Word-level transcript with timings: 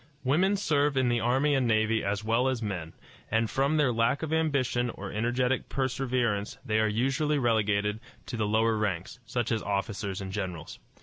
Women 0.23 0.55
serve 0.57 0.97
in 0.97 1.09
the 1.09 1.19
army 1.19 1.53
and 1.53 1.67
navy 1.67 2.03
as 2.03 2.23
well 2.23 2.47
as 2.47 2.63
men, 2.63 2.93
and 3.29 3.47
from 3.47 3.77
their 3.77 3.93
lack 3.93 4.23
of 4.23 4.33
ambition 4.33 4.89
or 4.89 5.11
energetic 5.11 5.69
perseverance 5.69 6.57
they 6.65 6.79
are 6.79 6.87
usually 6.87 7.37
relegated 7.37 7.99
to 8.25 8.35
the 8.35 8.47
lower 8.47 8.77
ranks, 8.77 9.19
such 9.27 9.51
as 9.51 9.61
officers 9.61 10.19
and 10.19 10.31
generals. 10.31 10.79